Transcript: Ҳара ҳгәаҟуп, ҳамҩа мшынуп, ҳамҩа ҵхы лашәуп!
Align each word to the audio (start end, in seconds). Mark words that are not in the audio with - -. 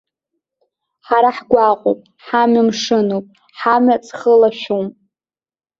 Ҳара 1.07 1.29
ҳгәаҟуп, 1.37 1.99
ҳамҩа 2.25 2.63
мшынуп, 2.67 3.25
ҳамҩа 3.59 3.97
ҵхы 4.05 4.33
лашәуп! 4.39 4.93